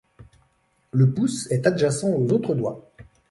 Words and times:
Le 0.91 1.11
pouce 1.13 1.45
est 1.51 1.67
adjacent 1.67 2.09
aux 2.09 2.31
autres 2.31 2.55
doigts. 2.55 2.89